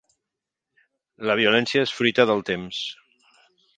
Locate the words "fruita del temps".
1.99-2.81